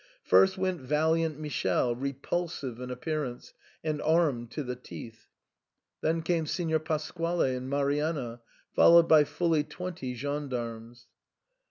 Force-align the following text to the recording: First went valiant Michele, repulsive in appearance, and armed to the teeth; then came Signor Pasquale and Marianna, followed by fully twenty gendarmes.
First 0.23 0.57
went 0.57 0.81
valiant 0.81 1.37
Michele, 1.39 1.95
repulsive 1.95 2.81
in 2.81 2.89
appearance, 2.89 3.53
and 3.83 4.01
armed 4.01 4.49
to 4.49 4.63
the 4.63 4.75
teeth; 4.75 5.27
then 6.01 6.23
came 6.23 6.47
Signor 6.47 6.79
Pasquale 6.79 7.55
and 7.55 7.69
Marianna, 7.69 8.41
followed 8.73 9.07
by 9.07 9.25
fully 9.25 9.63
twenty 9.63 10.15
gendarmes. 10.15 11.05